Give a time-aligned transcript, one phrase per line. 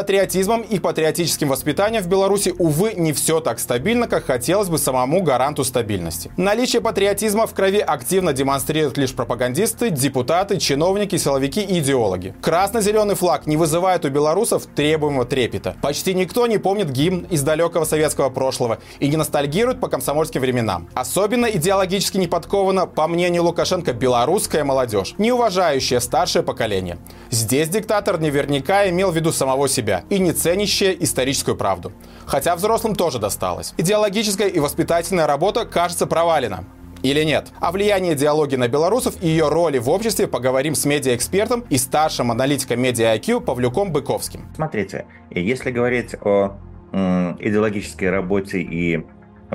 [0.00, 5.22] патриотизмом и патриотическим воспитанием в Беларуси, увы, не все так стабильно, как хотелось бы самому
[5.22, 6.30] гаранту стабильности.
[6.38, 12.34] Наличие патриотизма в крови активно демонстрируют лишь пропагандисты, депутаты, чиновники, силовики и идеологи.
[12.40, 15.76] Красно-зеленый флаг не вызывает у белорусов требуемого трепета.
[15.82, 20.88] Почти никто не помнит гимн из далекого советского прошлого и не ностальгирует по комсомольским временам.
[20.94, 26.96] Особенно идеологически не подкована, по мнению Лукашенко, белорусская молодежь, не уважающая старшее поколение.
[27.30, 31.92] Здесь диктатор наверняка имел в виду самого себя и не ценящая историческую правду.
[32.26, 33.74] Хотя взрослым тоже досталось.
[33.76, 36.64] Идеологическая и воспитательная работа кажется провалена.
[37.02, 37.48] Или нет?
[37.60, 42.30] О влиянии диалоги на белорусов и ее роли в обществе поговорим с медиаэкспертом и старшим
[42.30, 44.48] аналитиком медиа IQ Павлюком Быковским.
[44.54, 46.58] Смотрите, если говорить о
[46.92, 49.06] идеологической работе и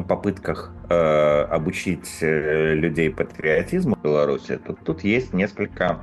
[0.08, 6.02] попытках э, обучить э, людей патриотизму в Беларуси, то тут есть несколько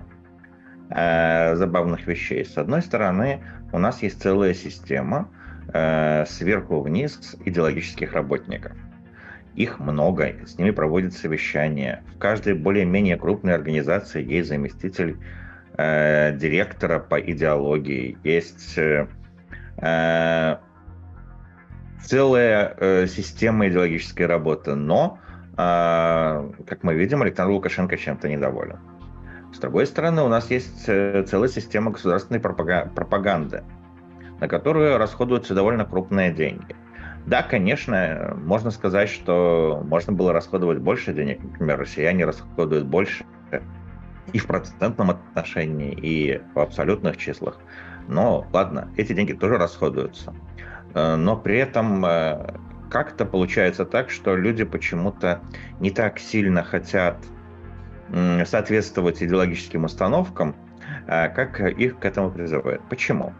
[0.95, 2.45] э, забавных вещей.
[2.45, 5.29] С одной стороны, у нас есть целая система
[5.73, 8.73] э, сверху вниз идеологических работников.
[9.55, 12.03] Их много, с ними проводят совещания.
[12.15, 15.19] В каждой более-менее крупной организации есть заместитель
[15.77, 19.07] э, директора по идеологии, есть э,
[19.79, 20.57] э
[22.05, 24.75] целая э, система идеологической работы.
[24.75, 25.21] Но,
[25.53, 28.79] э, как мы видим, Александр Лукашенко чем-то недоволен.
[29.53, 33.65] С другой стороны, у нас есть э, целая система государственной пропаганды,
[34.41, 36.75] на которую расходуются довольно крупные деньги.
[37.27, 41.41] Да, конечно, можно сказать, что можно было расходовать больше денег.
[41.43, 43.25] Например, россияне расходуют больше
[44.33, 47.59] и в процентном отношении, и в абсолютных числах.
[48.09, 50.35] Но ладно, эти деньги тоже расходуются.
[50.95, 52.55] Э, но при этом э,
[52.91, 55.41] как-то получается так, что люди почему-то
[55.81, 57.17] не так сильно хотят
[58.45, 60.55] соответствовать идеологическим установкам,
[61.07, 62.83] э, как их к этому призывают.
[62.89, 63.33] Почему?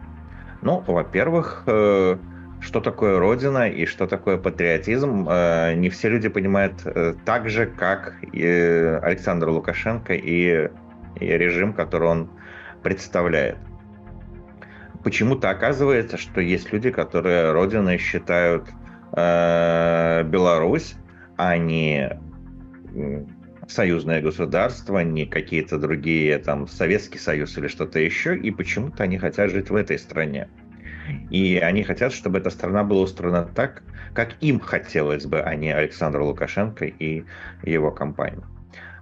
[0.61, 5.27] Ну, во-первых, что такое Родина и что такое патриотизм,
[5.75, 6.75] не все люди понимают
[7.25, 8.45] так же, как и
[9.01, 10.69] Александр Лукашенко и
[11.19, 12.29] режим, который он
[12.81, 13.57] представляет
[15.03, 18.67] почему-то оказывается, что есть люди, которые родиной считают
[19.11, 20.95] э, Беларусь,
[21.37, 22.17] а не
[23.73, 29.51] союзное государство, не какие-то другие, там, Советский Союз или что-то еще, и почему-то они хотят
[29.51, 30.47] жить в этой стране.
[31.29, 35.71] И они хотят, чтобы эта страна была устроена так, как им хотелось бы, а не
[35.73, 37.23] Александр Лукашенко и
[37.63, 38.43] его компания.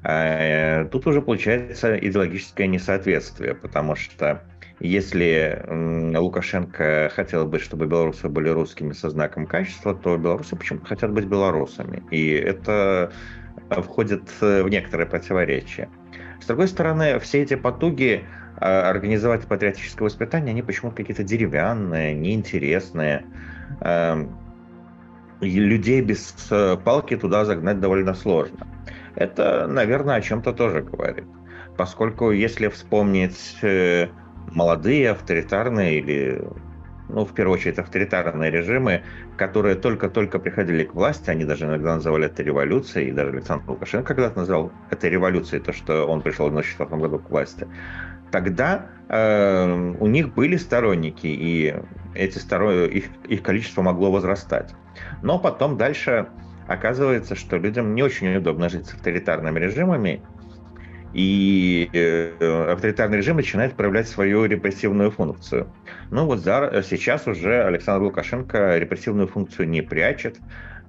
[0.04, 4.42] Э, тут уже получается идеологическое несоответствие, потому что
[4.80, 5.64] если
[6.18, 11.26] Лукашенко хотел бы, чтобы белорусы были русскими со знаком качества, то белорусы почему-то хотят быть
[11.26, 12.02] белорусами.
[12.10, 13.12] И это
[13.78, 15.90] входит в некоторые противоречия.
[16.42, 18.26] С другой стороны, все эти потуги
[18.58, 23.26] а, организовать патриотическое воспитание, они почему-то какие-то деревянные, неинтересные.
[23.82, 24.38] Эм,
[25.40, 28.68] людей без э, палки туда загнать довольно сложно.
[29.16, 31.26] Это, наверное, о чем-то тоже говорит.
[31.78, 34.10] Поскольку, если вспомнить э,
[34.52, 36.44] молодые, авторитарные или,
[37.14, 39.04] ну, в первую очередь, авторитарные режимы,
[39.38, 44.14] которые только-только приходили к власти, они даже иногда называли это революцией, и даже Александр Лукашенко
[44.14, 47.68] когда-то назвал это революцией, то, что он пришел в 1994 году к власти.
[48.32, 51.76] Тогда э, у них были сторонники, и
[52.16, 52.86] эти сторо...
[52.86, 54.74] их, их количество могло возрастать.
[55.22, 56.28] Но потом дальше
[56.68, 60.22] оказывается, что людям не очень удобно жить с авторитарными режимами,
[61.12, 65.74] и э, авторитарный режим начинает проявлять свою репрессивную функцию.
[66.10, 70.40] Ну вот за, сейчас уже Александр Лукашенко репрессивную функцию не прячет.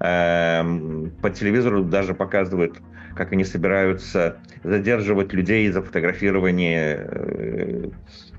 [0.04, 2.76] Эм, по телевизору даже показывают,
[3.14, 7.88] как они собираются задерживать людей за фотографирование э,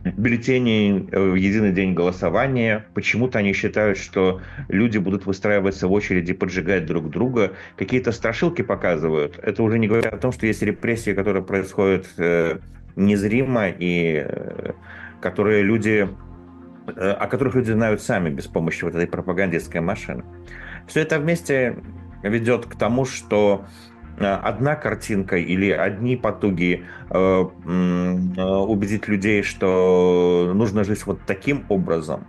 [0.04, 2.86] бюллетеней э, в единый день голосования.
[2.94, 7.54] Почему-то они считают, что люди будут выстраиваться в очереди, поджигать друг друга.
[7.78, 9.40] Какие-то страшилки показывают.
[9.42, 12.58] Это уже не говорят о том, что есть репрессии, которые происходят э,
[12.98, 14.28] незримо и
[15.22, 16.10] которые люди,
[16.86, 20.26] о которых люди знают сами без помощи вот этой пропагандистской машины.
[20.88, 21.78] Все это вместе
[22.24, 23.66] ведет к тому, что
[24.18, 31.66] Э, одна картинка или одни потуги э, э, убедить людей, что нужно жить вот таким
[31.70, 32.26] образом,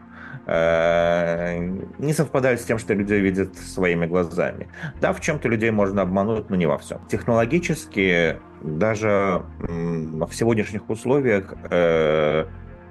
[0.47, 4.69] не совпадают с тем, что люди видят своими глазами.
[5.01, 7.01] Да, в чем-то людей можно обмануть, но не во всем.
[7.09, 11.55] Технологически даже в сегодняшних условиях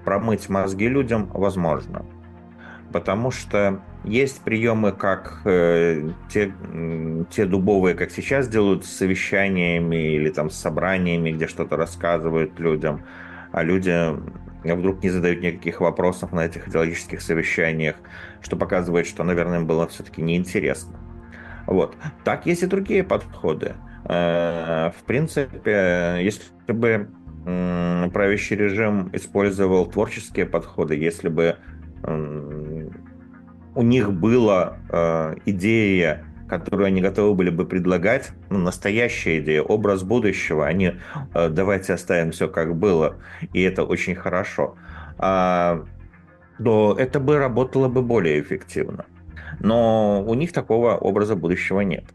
[0.04, 2.04] промыть мозги людям возможно
[2.94, 6.53] потому что есть приемы, как э, те,
[7.29, 13.05] те дубовые, как сейчас делают, с совещаниями или там с собраниями, где что-то рассказывают людям,
[13.51, 13.94] а люди
[14.63, 17.95] вдруг не задают никаких вопросов на этих идеологических совещаниях,
[18.41, 21.00] что показывает, что, наверное, им было все-таки неинтересно.
[21.65, 21.95] Вот.
[22.23, 23.73] Так есть и другие подходы.
[24.05, 27.09] Э, в принципе, если бы
[27.45, 31.57] правящий режим использовал творческие подходы, если бы
[33.75, 40.03] у них была э, идея, которую они готовы были бы предлагать, ну, настоящая идея, образ
[40.03, 40.93] будущего, они
[41.33, 43.15] э, давайте оставим все как было,
[43.53, 44.75] и это очень хорошо,
[45.17, 45.85] а,
[46.63, 49.05] то это бы работало бы более эффективно.
[49.59, 52.05] Но у них такого образа будущего нет.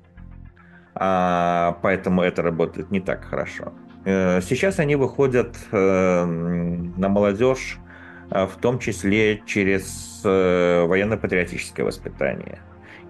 [0.95, 3.73] А, поэтому это работает не так хорошо.
[4.05, 7.88] Э, сейчас они выходят э, на молодежь, э,
[8.31, 12.61] в том числе через военно-патриотическое воспитание.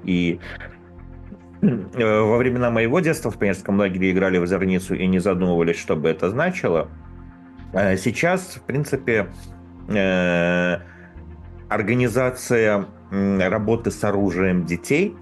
[0.05, 0.39] И
[1.61, 6.09] во времена моего детства в пионерском лагере играли в зорницу и не задумывались, что бы
[6.09, 6.89] это значило.
[7.73, 9.29] Сейчас, в принципе,
[11.69, 15.17] организация работы с оружием детей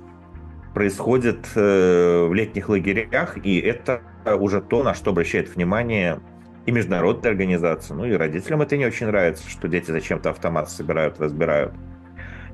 [0.74, 4.02] происходит в летних лагерях, и это
[4.38, 6.20] уже то, на что обращает внимание
[6.66, 11.20] и международная организация, ну и родителям это не очень нравится, что дети зачем-то автомат собирают,
[11.20, 11.72] разбирают.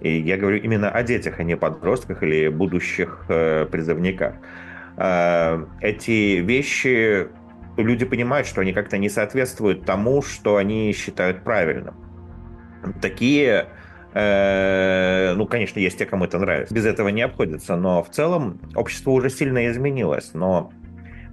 [0.02, 4.34] И я говорю именно о детях, а не подростках или будущих э, призывниках.
[4.98, 7.28] Э, эти вещи
[7.76, 11.94] люди понимают, что они как-то не соответствуют тому, что они считают правильным.
[13.00, 13.68] Такие
[14.12, 16.74] э, ну, конечно, есть те, кому это нравится.
[16.74, 20.32] Без этого не обходится, но в целом общество уже сильно изменилось.
[20.34, 20.72] Но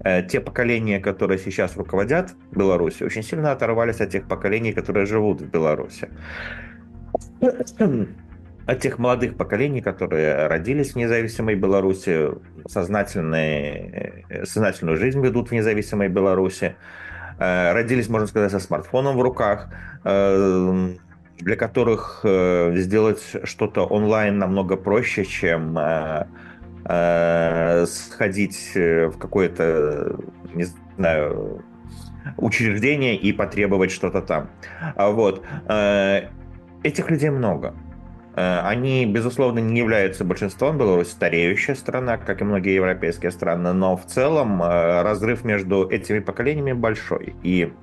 [0.03, 5.49] те поколения, которые сейчас руководят Беларуси, очень сильно оторвались от тех поколений, которые живут в
[5.49, 6.09] Беларуси.
[8.65, 12.35] От тех молодых поколений, которые родились в независимой Беларуси, э,
[14.45, 16.75] сознательную жизнь ведут в независимой Беларуси,
[17.39, 19.69] э, родились, можно сказать, со смартфоном в руках,
[20.03, 25.77] для которых сделать что-то онлайн намного проще, чем
[26.89, 30.17] э, сходить э, в какое-то,
[30.53, 30.65] не
[30.97, 31.63] знаю,
[32.37, 34.49] учреждение и потребовать что-то там.
[34.95, 35.45] А вот.
[35.67, 36.29] Э,
[36.83, 37.75] этих людей много.
[38.35, 40.77] Они, безусловно, не являются большинством.
[40.77, 46.71] Беларусь стареющая страна, как и многие европейские страны, но в целом разрыв между этими поколениями
[46.71, 47.35] большой.
[47.43, 47.73] И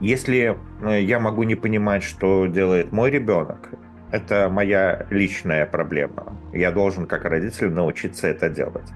[0.00, 3.68] если я могу не понимать, что делает мой ребенок,
[4.14, 6.38] это моя личная проблема.
[6.52, 8.88] Я должен, как родитель, научиться это делать.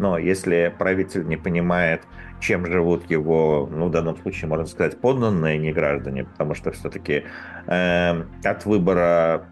[0.00, 2.02] Но если правитель не понимает,
[2.40, 7.22] чем живут его, ну, в данном случае, можно сказать, подданные не граждане, потому что все-таки
[7.68, 9.46] э, от выбора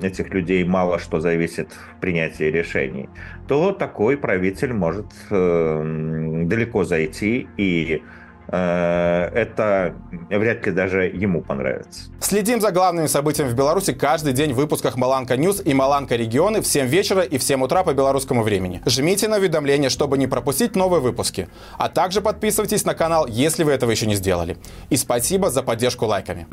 [0.00, 3.08] этих людей мало что зависит в принятии решений,
[3.48, 8.02] то такой правитель может э, далеко зайти и
[8.48, 9.94] это
[10.30, 12.10] вряд ли даже ему понравится.
[12.20, 16.62] Следим за главными событиями в Беларуси каждый день в выпусках Маланка News и Маланка Регионы
[16.62, 18.80] в 7 вечера и в 7 утра по белорусскому времени.
[18.86, 21.48] Жмите на уведомления, чтобы не пропустить новые выпуски.
[21.76, 24.56] А также подписывайтесь на канал, если вы этого еще не сделали.
[24.88, 26.46] И спасибо за поддержку лайками.